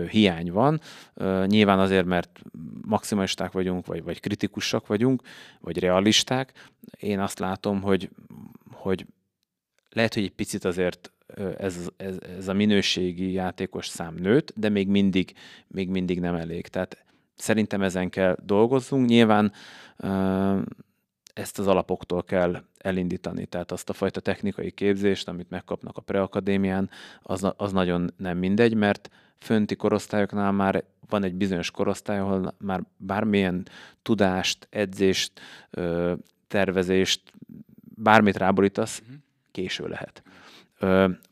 [0.08, 0.80] hiány van.
[1.46, 2.42] Nyilván azért, mert
[2.86, 5.22] maximalisták vagyunk, vagy, vagy kritikusak vagyunk,
[5.60, 6.52] vagy realisták.
[6.98, 8.10] Én azt látom, hogy,
[8.72, 9.06] hogy
[9.90, 11.12] lehet, hogy egy picit azért
[11.58, 15.32] ez, ez, ez a minőségi játékos szám nőtt, de még mindig,
[15.66, 16.66] még mindig nem elég.
[16.66, 17.04] Tehát
[17.36, 19.08] szerintem ezen kell dolgozzunk.
[19.08, 19.52] Nyilván
[21.34, 26.90] ezt az alapoktól kell elindítani, tehát azt a fajta technikai képzést, amit megkapnak a preakadémián,
[27.22, 32.82] az, az nagyon nem mindegy, mert fönti korosztályoknál már van egy bizonyos korosztály, ahol már
[32.96, 33.66] bármilyen
[34.02, 35.40] tudást, edzést,
[36.48, 37.32] tervezést,
[37.94, 39.14] bármit ráborítasz, mhm.
[39.50, 40.22] késő lehet.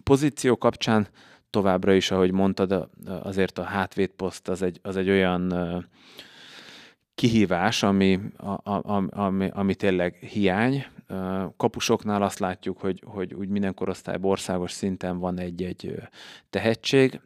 [0.02, 1.08] Pozíció kapcsán
[1.50, 5.54] továbbra is, ahogy mondtad, azért a hátvédposzt az egy, az egy olyan
[7.18, 10.86] kihívás, ami, a, a, ami, ami tényleg hiány.
[11.56, 15.94] Kapusoknál azt látjuk, hogy, hogy úgy minden korosztályban országos szinten van egy-egy
[16.50, 17.20] tehetség,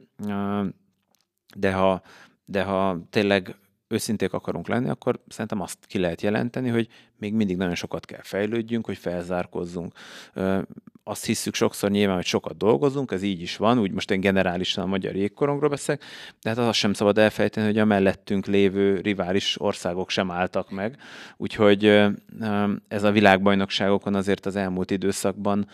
[1.56, 2.02] de ha,
[2.44, 3.56] de ha tényleg
[3.88, 6.88] őszinték akarunk lenni, akkor szerintem azt ki lehet jelenteni, hogy
[7.22, 9.92] még mindig nagyon sokat kell fejlődjünk, hogy felzárkozzunk
[11.04, 14.84] azt hiszük sokszor nyilván, hogy sokat dolgozunk, ez így is van, úgy most én generálisan
[14.84, 16.02] a magyar jégkorongról beszélek,
[16.42, 20.96] de hát azt sem szabad elfejteni, hogy a mellettünk lévő rivális országok sem álltak meg,
[21.36, 21.84] úgyhogy
[22.88, 25.68] ez a világbajnokságokon azért az elmúlt időszakban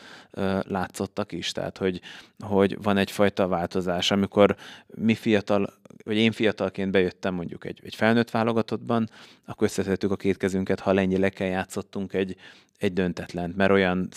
[0.62, 2.00] látszottak is, tehát hogy,
[2.38, 4.56] hogy van egyfajta változás, amikor
[4.86, 5.72] mi fiatal,
[6.04, 9.08] vagy én fiatalként bejöttem mondjuk egy, egy felnőtt válogatottban,
[9.46, 10.92] akkor összetettük a két kezünket, ha
[11.38, 12.36] lengyelekkel játszottunk egy,
[12.78, 14.08] egy döntetlent, mert olyan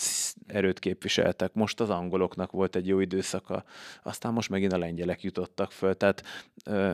[0.46, 1.54] erőt képviseltek.
[1.54, 3.64] Most az angoloknak volt egy jó időszaka,
[4.02, 5.94] aztán most megint a lengyelek jutottak föl.
[5.94, 6.22] Tehát
[6.64, 6.92] ö,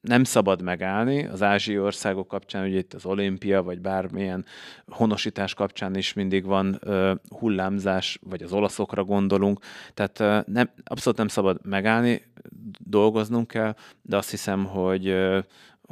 [0.00, 1.26] nem szabad megállni.
[1.26, 4.44] Az ázsiai országok kapcsán, ugye itt az olimpia, vagy bármilyen
[4.86, 9.60] honosítás kapcsán is mindig van ö, hullámzás, vagy az olaszokra gondolunk.
[9.94, 12.22] Tehát ö, nem, abszolút nem szabad megállni,
[12.78, 15.38] dolgoznunk kell, de azt hiszem, hogy, ö,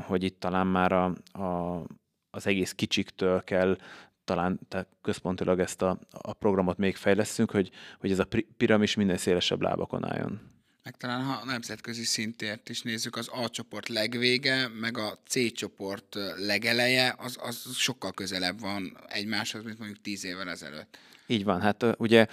[0.07, 1.83] hogy itt talán már a, a
[2.31, 3.79] az egész kicsiktől kell
[4.25, 9.17] talán tehát központilag ezt a, a programot még fejlesztünk, hogy, hogy ez a piramis minél
[9.17, 10.41] szélesebb lábakon álljon.
[10.83, 16.17] Meg talán ha nemzetközi szintért is nézzük, az A csoport legvége, meg a C csoport
[16.37, 20.99] legeleje, az, az sokkal közelebb van egymáshoz, mint mondjuk tíz évvel ezelőtt.
[21.27, 22.27] Így van, hát ugye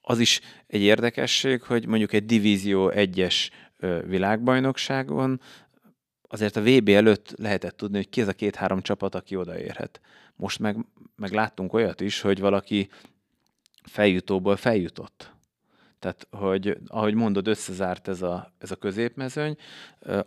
[0.00, 3.50] az is egy érdekesség, hogy mondjuk egy divízió egyes
[4.06, 5.40] világbajnokságon
[6.34, 10.00] azért a VB előtt lehetett tudni, hogy ki ez a két-három csapat, aki odaérhet.
[10.36, 10.76] Most meg,
[11.16, 12.88] meg láttunk olyat is, hogy valaki
[13.82, 15.32] feljutóból feljutott.
[15.98, 19.56] Tehát, hogy ahogy mondod, összezárt ez a, ez a középmezőny.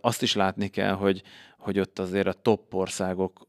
[0.00, 1.22] Azt is látni kell, hogy,
[1.58, 3.48] hogy ott azért a top országok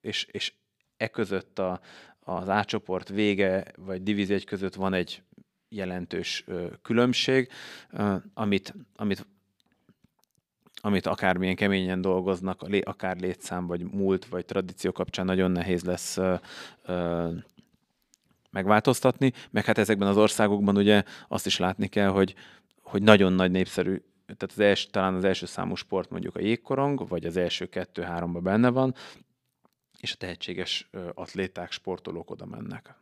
[0.00, 0.52] és, és
[0.96, 1.80] e között a,
[2.20, 5.22] az átcsoport vége, vagy divízió között van egy
[5.68, 6.44] jelentős
[6.82, 7.48] különbség,
[8.34, 9.26] amit, amit
[10.84, 16.18] amit akármilyen keményen dolgoznak, akár létszám, vagy múlt, vagy tradíció kapcsán nagyon nehéz lesz
[18.50, 22.34] megváltoztatni, meg hát ezekben az országokban ugye azt is látni kell, hogy,
[22.82, 27.08] hogy nagyon nagy népszerű, tehát az első, talán az első számú sport mondjuk a jégkorong,
[27.08, 28.94] vagy az első kettő-háromban benne van,
[30.00, 32.94] és a tehetséges atléták, sportolók oda mennek.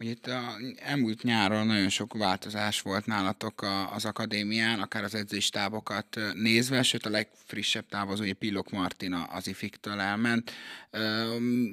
[0.00, 0.40] Ugye itt a
[0.76, 7.10] elmúlt nyáron nagyon sok változás volt nálatok az akadémián, akár az edzéstábokat nézve, sőt a
[7.10, 10.50] legfrissebb távozó, ugye Pillok Martina az IFIK-től elment.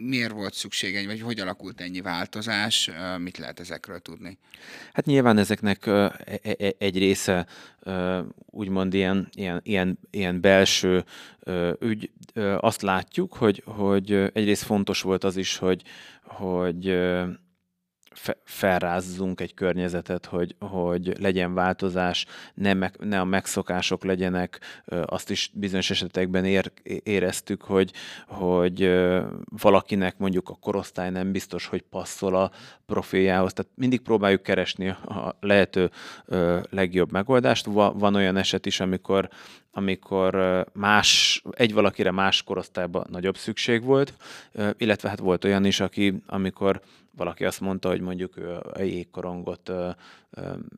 [0.08, 2.92] Miért volt szükség, vagy hogy alakult ennyi változás?
[3.18, 4.38] Mit lehet ezekről tudni?
[4.94, 5.92] Hát nyilván ezeknek e,
[6.44, 7.48] e, egy része
[8.46, 11.04] úgymond ilyen, ilyen, ilyen, ilyen belső
[11.80, 12.12] ügy.
[12.58, 15.82] Azt látjuk, hogy, hogy egyrészt fontos volt az is, hogy,
[16.24, 16.96] hogy
[18.44, 24.60] felrázzunk egy környezetet, hogy, hogy legyen változás, ne, meg, ne a megszokások legyenek.
[25.06, 26.72] Azt is bizonyos esetekben ér,
[27.04, 27.92] éreztük, hogy,
[28.28, 29.04] hogy
[29.62, 32.52] valakinek mondjuk a korosztály nem biztos, hogy passzol a
[32.86, 33.54] profiljához.
[33.54, 35.92] Tehát mindig próbáljuk keresni a lehető
[36.70, 37.66] legjobb megoldást.
[37.66, 39.30] Van olyan eset is, amikor
[39.78, 44.14] amikor más, egy valakire más korosztályban nagyobb szükség volt,
[44.78, 46.82] illetve hát volt olyan is, aki, amikor
[47.16, 49.72] valaki azt mondta, hogy mondjuk ő a jégkorongot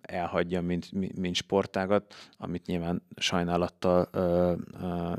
[0.02, 4.10] elhagyja, mint, mint sportágat, amit nyilván sajnálattal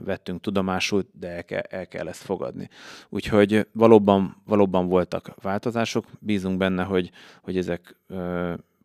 [0.04, 2.68] vettünk tudomásul, de el kell, el kell ezt fogadni.
[3.08, 7.10] Úgyhogy valóban, valóban voltak változások, bízunk benne, hogy,
[7.42, 7.96] hogy ezek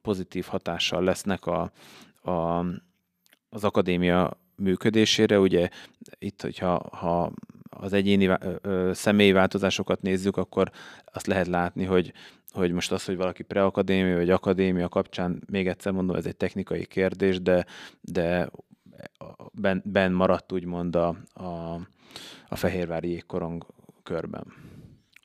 [0.01, 1.71] pozitív hatással lesznek a,
[2.21, 2.65] a,
[3.49, 5.39] az akadémia működésére.
[5.39, 5.69] Ugye
[6.19, 7.31] itt, hogyha ha
[7.73, 8.37] az egyéni
[8.91, 10.71] személyi változásokat nézzük, akkor
[11.05, 12.13] azt lehet látni, hogy,
[12.51, 16.85] hogy most az, hogy valaki preakadémia vagy akadémia kapcsán, még egyszer mondom, ez egy technikai
[16.85, 17.65] kérdés, de,
[18.01, 18.49] de
[19.53, 21.73] ben, ben maradt úgymond a, a,
[22.47, 23.65] a Fehérvári jégkorong
[24.03, 24.53] körben.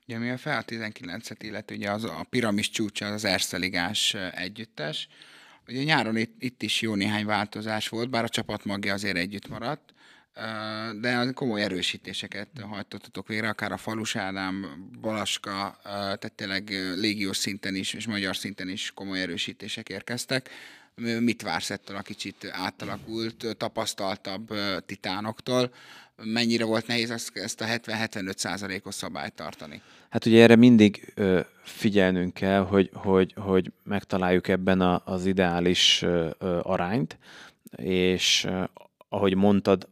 [0.07, 5.07] Ugye, ami a FEA 19-et illetve ugye az a piramis csúcsa az Erszeligás együttes.
[5.67, 9.47] Ugye nyáron itt, itt is jó néhány változás volt, bár a csapat magja azért együtt
[9.47, 9.93] maradt
[11.01, 17.93] de komoly erősítéseket hajtottatok végre, akár a Falus Ádám, Balaska, tehát tényleg légiós szinten is,
[17.93, 20.49] és magyar szinten is komoly erősítések érkeztek.
[21.19, 24.53] Mit vársz ettől a kicsit átalakult, tapasztaltabb
[24.85, 25.73] titánoktól?
[26.23, 29.81] Mennyire volt nehéz ezt a 70-75 százalékos szabályt tartani?
[30.09, 31.13] Hát ugye erre mindig
[31.63, 36.05] figyelnünk kell, hogy, hogy, hogy megtaláljuk ebben az ideális
[36.61, 37.17] arányt,
[37.75, 38.47] és
[39.09, 39.87] ahogy mondtad,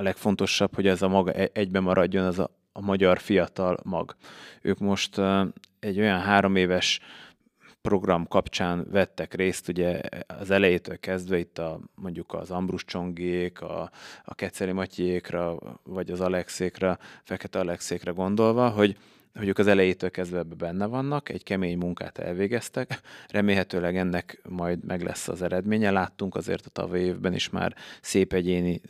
[0.00, 4.16] a legfontosabb, hogy ez a maga e-, egybe maradjon, az a, a magyar fiatal mag.
[4.62, 5.20] Ők most
[5.80, 7.00] egy olyan három éves
[7.80, 13.90] program kapcsán vettek részt, ugye az elejétől kezdve itt a, mondjuk az Ambrus Csongiék, a,
[14.24, 18.96] a Keceli Matyékra, vagy az Alexékra, Fekete Alexékra gondolva, hogy
[19.38, 25.02] hogy ők az elejétől kezdve benne vannak, egy kemény munkát elvégeztek, remélhetőleg ennek majd meg
[25.02, 25.90] lesz az eredménye.
[25.90, 28.80] Láttunk azért a tavalyi évben is már szép egyéni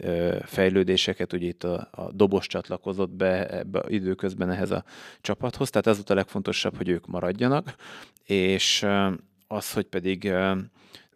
[0.42, 4.84] fejlődéseket, ugye itt a, a dobos csatlakozott be ebbe időközben ehhez a
[5.20, 7.74] csapathoz, tehát ez volt a legfontosabb, hogy ők maradjanak,
[8.24, 8.86] és
[9.46, 10.32] az, hogy pedig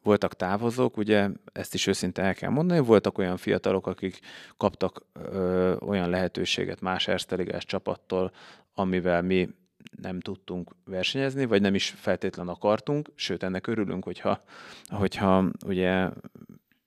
[0.03, 4.21] voltak távozók, ugye ezt is őszinte el kell mondani, voltak olyan fiatalok, akik
[4.57, 8.33] kaptak ö, olyan lehetőséget más Ersteligás csapattól,
[8.75, 9.49] amivel mi
[10.01, 14.43] nem tudtunk versenyezni, vagy nem is feltétlen akartunk, sőt ennek örülünk, hogyha,
[14.89, 16.09] hogyha ugye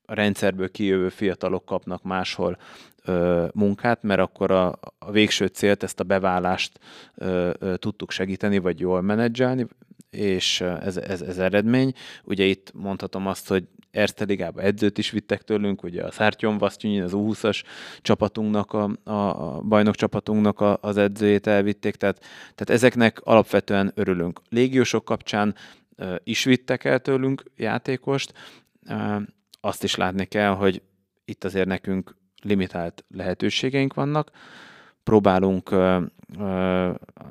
[0.05, 2.57] a rendszerből kijövő fiatalok kapnak máshol
[3.03, 6.79] ö, munkát, mert akkor a, a végső célt, ezt a beválást
[7.15, 9.67] ö, ö, tudtuk segíteni, vagy jól menedzselni,
[10.09, 11.93] és ez, ez, ez eredmény.
[12.23, 17.03] Ugye itt mondhatom azt, hogy Erste Ligába edzőt is vittek tőlünk, ugye a Szártyon Vasztyunyin,
[17.03, 17.63] az U20-as
[18.01, 24.41] csapatunknak, a, a, a bajnok csapatunknak a, az edzőjét elvitték, tehát, tehát ezeknek alapvetően örülünk.
[24.49, 25.55] Légiósok kapcsán
[25.97, 28.33] uh, is vittek el tőlünk játékost,
[28.89, 29.21] uh,
[29.61, 30.81] azt is látni kell, hogy
[31.25, 34.31] itt azért nekünk limitált lehetőségeink vannak,
[35.05, 35.71] próbálunk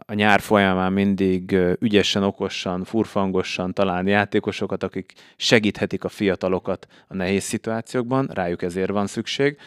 [0.07, 7.45] a nyár folyamán mindig ügyesen, okosan, furfangosan találni játékosokat, akik segíthetik a fiatalokat a nehéz
[7.45, 9.59] szituációkban, rájuk ezért van szükség.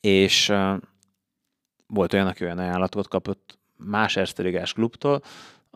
[0.00, 0.52] És
[1.86, 5.22] volt olyan, aki olyan ajánlatot kapott más Erzterigás klubtól,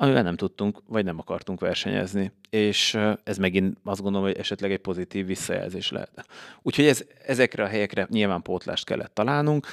[0.01, 2.33] amivel nem tudtunk, vagy nem akartunk versenyezni.
[2.51, 6.27] És ez megint azt gondolom, hogy esetleg egy pozitív visszajelzés lehet.
[6.63, 9.67] Úgyhogy ez, ezekre a helyekre nyilván pótlást kellett találnunk.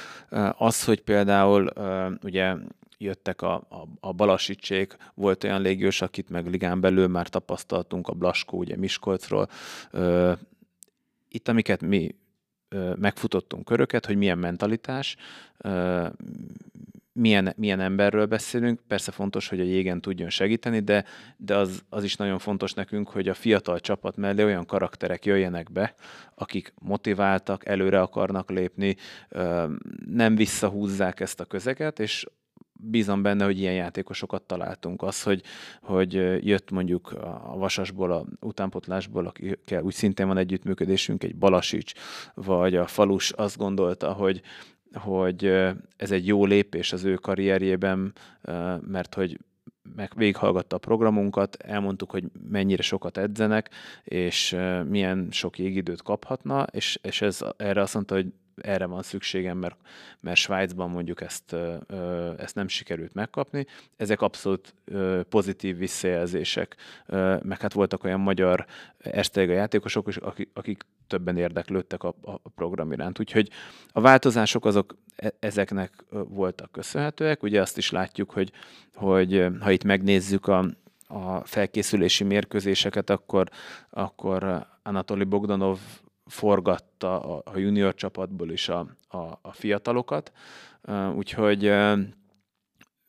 [0.56, 1.72] Az, hogy például
[2.22, 2.54] ugye
[2.98, 8.12] jöttek a, a, a Balasicsék, volt olyan légiós, akit meg ligán belül már tapasztaltunk, a
[8.12, 9.48] Blaskó, ugye Miskolcról.
[11.28, 12.14] Itt, amiket mi
[12.96, 15.16] megfutottunk köröket, hogy milyen mentalitás,
[17.16, 18.80] milyen, milyen emberről beszélünk.
[18.88, 21.04] Persze fontos, hogy a jégen tudjon segíteni, de,
[21.36, 25.72] de az, az is nagyon fontos nekünk, hogy a fiatal csapat mellé olyan karakterek jöjjenek
[25.72, 25.94] be,
[26.34, 28.96] akik motiváltak, előre akarnak lépni,
[30.06, 32.26] nem visszahúzzák ezt a közeget, és
[32.80, 35.02] bízom benne, hogy ilyen játékosokat találtunk.
[35.02, 35.42] Az, hogy,
[35.82, 36.12] hogy
[36.46, 41.92] jött mondjuk a Vasasból, a utánpotlásból, akikkel úgy szintén van együttműködésünk, egy Balasics,
[42.34, 44.42] vagy a Falus azt gondolta, hogy,
[44.96, 45.44] hogy
[45.96, 48.12] ez egy jó lépés az ő karrierjében,
[48.80, 49.38] mert hogy
[49.94, 53.70] meg végighallgatta a programunkat, elmondtuk, hogy mennyire sokat edzenek,
[54.04, 54.56] és
[54.88, 59.76] milyen sok jégidőt kaphatna, és, és ez erre azt mondta, hogy erre van szükségem, mert,
[60.20, 61.56] mert Svájcban mondjuk ezt,
[62.36, 63.66] ezt nem sikerült megkapni.
[63.96, 64.74] Ezek abszolút
[65.28, 66.76] pozitív visszajelzések,
[67.42, 68.66] meg hát voltak olyan magyar
[68.98, 73.20] Erste játékosok is, akik, akik többen érdeklődtek a, a program iránt.
[73.20, 73.50] Úgyhogy
[73.88, 77.42] a változások azok e, ezeknek voltak köszönhetőek.
[77.42, 78.52] Ugye azt is látjuk, hogy,
[78.94, 80.64] hogy ha itt megnézzük a,
[81.06, 83.48] a felkészülési mérkőzéseket, akkor,
[83.90, 85.78] akkor Anatoli Bogdanov
[86.26, 90.32] forgatta a, junior csapatból is a, a, a fiatalokat,
[91.14, 91.72] úgyhogy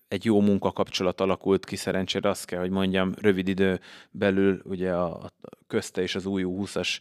[0.08, 3.80] egy jó munkakapcsolat alakult ki, szerencsére azt kell, hogy mondjam, rövid idő
[4.12, 5.32] belül ugye a, a
[5.68, 7.00] közte és az új 20-as,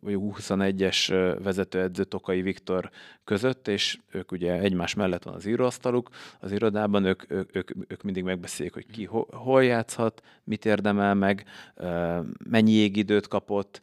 [0.00, 2.90] vagy 21-es vezetőedző Tokai Viktor
[3.24, 6.08] között, és ők ugye egymás mellett van az íróasztaluk,
[6.40, 11.44] az irodában ők, ők, ők, ők mindig megbeszélik, hogy ki hol játszhat, mit érdemel meg,
[12.50, 13.80] mennyi égidőt kapott,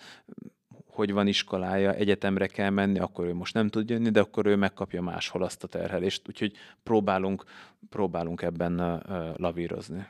[0.93, 4.55] hogy van iskolája, egyetemre kell menni, akkor ő most nem tud jönni, de akkor ő
[4.55, 6.21] megkapja máshol azt a terhelést.
[6.27, 7.43] Úgyhogy próbálunk,
[7.89, 9.03] próbálunk ebben
[9.37, 10.05] lavírozni.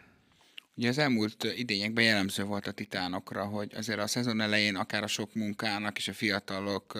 [0.76, 5.08] Ugye az elmúlt idényekben jellemző volt a titánokra, hogy azért a szezon elején akár a
[5.08, 7.00] sok munkának és a fiatalok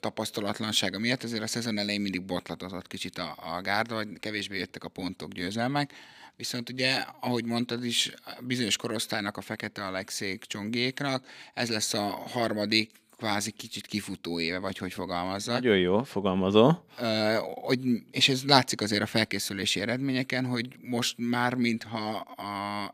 [0.00, 4.84] tapasztalatlansága miatt azért a szezon elején mindig botlatozott kicsit a, a gárda, vagy kevésbé jöttek
[4.84, 5.92] a pontok, győzelmek.
[6.36, 13.01] Viszont ugye, ahogy mondtad is, bizonyos korosztálynak a fekete Alexék csongéknak, ez lesz a harmadik
[13.22, 15.52] kvázi kicsit kifutó éve, vagy hogy fogalmazza.
[15.52, 16.72] Nagyon jó, fogalmazó.
[17.00, 22.84] Uh, hogy, és ez látszik azért a felkészülési eredményeken, hogy most már mintha a,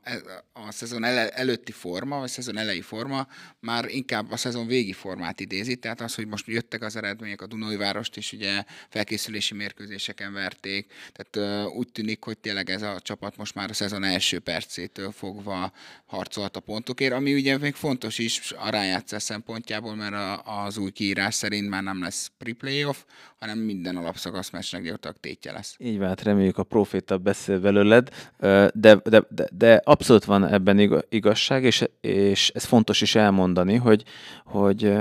[0.52, 3.26] a szezon ele, előtti forma, vagy a szezon elejé forma
[3.60, 7.46] már inkább a szezon végi formát idézi, tehát az, hogy most jöttek az eredmények, a
[7.46, 13.00] Dunai Várost is ugye felkészülési mérkőzéseken verték, tehát uh, úgy tűnik, hogy tényleg ez a
[13.00, 15.72] csapat most már a szezon első percétől fogva
[16.06, 21.34] harcolt a pontokért, ami ugye még fontos is a rájátszás szempontjából, mert az új kiírás
[21.34, 23.04] szerint már nem lesz pre-playoff,
[23.38, 25.76] hanem minden alapszakasz meccsnek gyakorlatilag tétje lesz.
[25.78, 28.08] Így van, hát reméljük a proféta beszél belőled,
[28.38, 34.04] de, de, de, de abszolút van ebben igazság, és, és ez fontos is elmondani, hogy,
[34.44, 34.96] hogy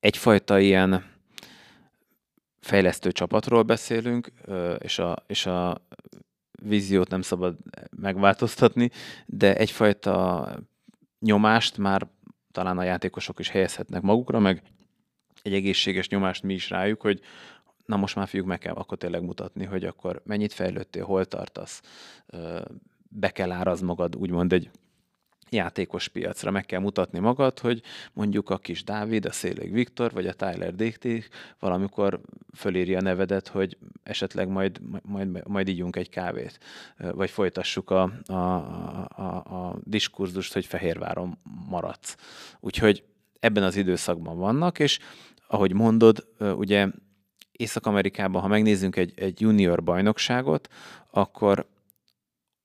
[0.00, 1.04] egyfajta ilyen
[2.60, 4.32] fejlesztő csapatról beszélünk,
[4.78, 5.86] és a, és a
[6.62, 7.56] víziót nem szabad
[7.96, 8.90] megváltoztatni,
[9.26, 10.48] de egyfajta
[11.18, 12.08] nyomást már
[12.52, 14.62] talán a játékosok is helyezhetnek magukra, meg
[15.42, 17.20] egy egészséges nyomást mi is rájuk, hogy
[17.86, 21.82] na most már fiúk meg kell akkor tényleg mutatni, hogy akkor mennyit fejlődtél, hol tartasz,
[23.08, 24.70] be kell áraz magad, úgymond egy
[25.50, 27.82] játékos piacra meg kell mutatni magad, hogy
[28.12, 31.24] mondjuk a kis Dávid, a Széleg Viktor, vagy a Tyler Dégti
[31.58, 32.20] valamikor
[32.54, 36.58] fölírja a nevedet, hogy esetleg majd, majd, majd ígyunk egy kávét,
[36.96, 41.38] vagy folytassuk a, a, a, a diskurzust, hogy Fehérváron
[41.68, 42.16] maradsz.
[42.60, 43.04] Úgyhogy
[43.40, 44.98] ebben az időszakban vannak, és
[45.46, 46.88] ahogy mondod, ugye
[47.52, 50.68] Észak-Amerikában, ha megnézzünk egy, egy junior bajnokságot,
[51.10, 51.66] akkor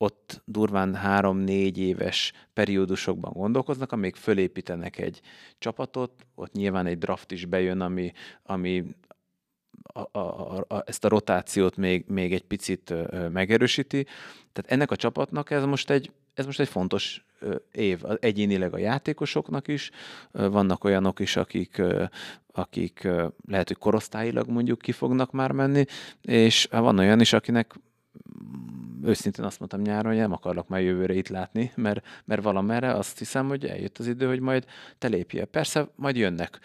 [0.05, 5.21] ott durván három-négy éves periódusokban gondolkoznak, amíg fölépítenek egy
[5.57, 8.11] csapatot, ott nyilván egy draft is bejön, ami,
[8.43, 8.83] ami
[9.93, 12.93] a, a, a, ezt a rotációt még, még egy picit
[13.31, 14.03] megerősíti.
[14.53, 17.25] Tehát ennek a csapatnak ez most egy, ez most egy fontos
[17.71, 19.91] év, egyénileg a játékosoknak is,
[20.31, 21.81] vannak olyanok is, akik,
[22.51, 23.07] akik
[23.47, 25.85] lehet, hogy korosztályilag mondjuk ki fognak már menni,
[26.21, 27.73] és van olyan is, akinek
[29.03, 33.17] őszintén azt mondtam nyáron, hogy nem akarlak már jövőre itt látni, mert, mert valamerre azt
[33.17, 34.65] hiszem, hogy eljött az idő, hogy majd
[34.97, 35.45] te lépjél.
[35.45, 36.59] Persze, majd jönnek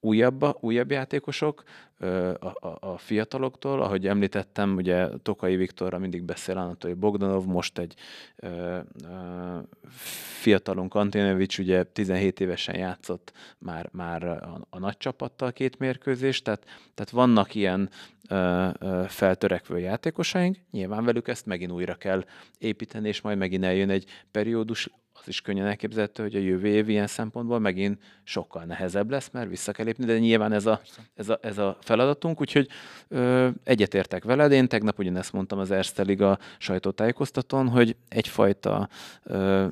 [0.00, 1.62] újabb, újabb játékosok
[2.00, 7.94] a, a, a fiataloktól, ahogy említettem, ugye Tokai Viktorra mindig beszél Anatoli Bogdanov, most egy
[8.36, 9.58] ö, ö,
[10.40, 16.64] fiatalon Kantinevics, ugye 17 évesen játszott már, már a, a nagy csapattal két mérkőzést, tehát,
[16.94, 17.90] tehát vannak ilyen
[18.28, 22.24] ö, ö, feltörekvő játékosaink, nyilván velük ezt megint újra kell
[22.58, 24.90] építeni, és majd megint eljön egy periódus,
[25.28, 29.48] az is könnyen elképzelhető, hogy a jövő év ilyen szempontból megint sokkal nehezebb lesz, mert
[29.48, 30.80] vissza kell lépni, de nyilván ez a,
[31.14, 32.68] ez a, ez a feladatunk, úgyhogy
[33.08, 34.52] ö, egyetértek veled.
[34.52, 38.88] Én tegnap ugyanezt mondtam az Erste Liga sajtótájékoztatón, hogy egyfajta
[39.22, 39.70] ö, ö,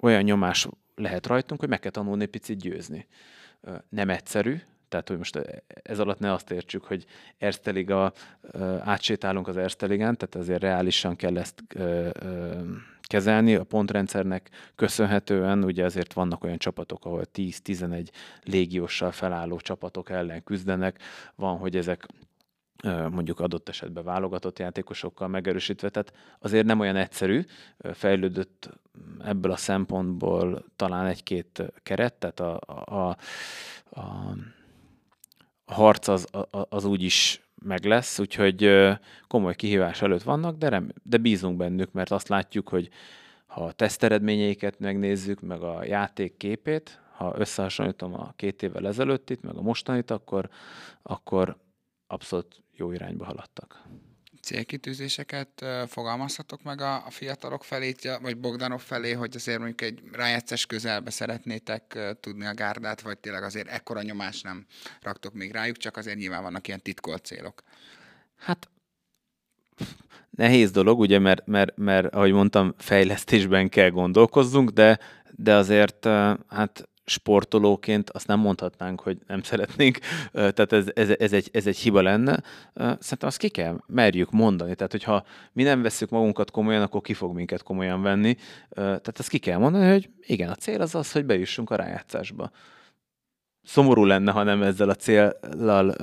[0.00, 3.06] olyan nyomás lehet rajtunk, hogy meg kell tanulni picit győzni.
[3.60, 5.40] Ö, nem egyszerű, tehát, hogy most
[5.82, 7.04] ez alatt ne azt értsük, hogy
[7.38, 8.12] Erste Liga,
[8.80, 12.60] átsétálunk az Erste Ligán, tehát azért reálisan kell ezt ö, ö,
[13.08, 13.54] kezelni.
[13.54, 18.08] A pontrendszernek köszönhetően ugye azért vannak olyan csapatok, ahol 10-11
[18.42, 20.98] légióssal felálló csapatok ellen küzdenek.
[21.34, 22.06] Van, hogy ezek
[23.10, 25.88] mondjuk adott esetben válogatott játékosokkal megerősítve.
[25.88, 27.44] Tehát azért nem olyan egyszerű,
[27.92, 28.68] fejlődött
[29.24, 33.16] ebből a szempontból talán egy-két keret, tehát a, a,
[33.88, 34.36] a,
[35.64, 36.26] a harc az,
[36.68, 38.70] az úgy is meg lesz, úgyhogy
[39.26, 42.88] komoly kihívás előtt vannak, de, rem, de bízunk bennük, mert azt látjuk, hogy
[43.46, 49.56] ha a teszteredményeiket megnézzük, meg a játék képét, ha összehasonlítom a két évvel ezelőttit, meg
[49.56, 50.48] a mostanit, akkor,
[51.02, 51.56] akkor
[52.06, 53.82] abszolút jó irányba haladtak.
[54.48, 61.10] Célkitűzéseket fogalmazhatok meg a, fiatalok felé, vagy Bogdanov felé, hogy azért mondjuk egy rájátszás közelbe
[61.10, 64.66] szeretnétek tudni a gárdát, vagy tényleg azért ekkora nyomás nem
[65.02, 67.62] raktok még rájuk, csak azért nyilván vannak ilyen titkolt célok.
[68.36, 68.68] Hát
[70.30, 74.98] nehéz dolog, ugye, mert, mert, mert ahogy mondtam, fejlesztésben kell gondolkozzunk, de,
[75.30, 76.04] de azért
[76.48, 79.98] hát sportolóként azt nem mondhatnánk, hogy nem szeretnénk,
[80.32, 82.42] tehát ez, ez, ez, egy, ez egy hiba lenne.
[82.74, 87.14] Szerintem azt ki kell merjük mondani, tehát hogyha mi nem veszük magunkat komolyan, akkor ki
[87.14, 88.36] fog minket komolyan venni.
[88.74, 92.50] Tehát azt ki kell mondani, hogy igen, a cél az az, hogy bejussunk a rájátszásba.
[93.62, 95.94] Szomorú lenne, ha nem ezzel a céllal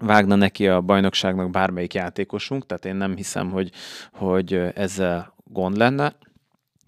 [0.00, 3.70] vágna neki a bajnokságnak bármelyik játékosunk, tehát én nem hiszem, hogy,
[4.12, 6.14] hogy ezzel gond lenne.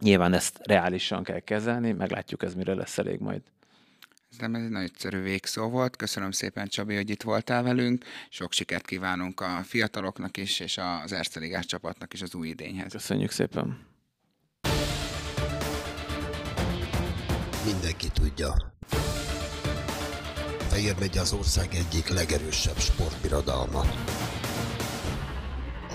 [0.00, 3.40] Nyilván ezt reálisan kell kezelni, meglátjuk ez mire lesz elég majd.
[4.38, 5.96] Nem, ez egy nagyon egyszerű végszó volt.
[5.96, 8.04] Köszönöm szépen, Csabi, hogy itt voltál velünk.
[8.28, 12.92] Sok sikert kívánunk a fiataloknak is, és az Erste csapatnak is az új idényhez.
[12.92, 13.78] Köszönjük szépen.
[17.64, 18.54] Mindenki tudja.
[20.68, 23.84] Fehér megy az ország egyik legerősebb sportbirodalma.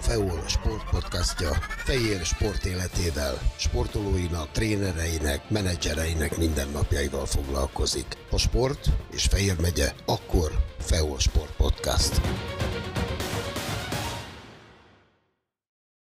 [0.10, 1.50] FEOL sportpodcastja
[1.86, 8.18] Fejér sport életével, sportolóinak, trénereinek, menedzsereinek mindennapjaival foglalkozik.
[8.32, 12.22] A sport és Fejér megye, akkor FEOL Sport Podcast.